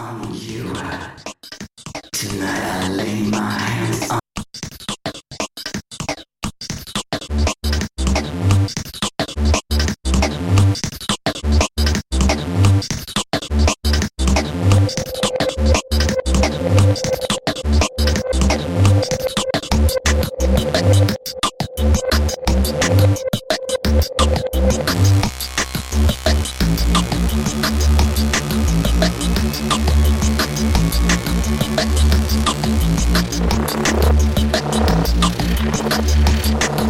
on 0.00 0.34
you. 0.34 0.64
Tonight 2.12 2.64
I 2.74 2.88
lay 2.88 3.22
my 3.28 3.50
hands 3.50 4.10
on. 4.10 4.20
Thank 35.62 36.88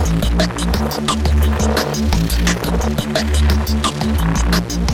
you. 4.79 4.90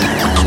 Yeah. 0.00 0.39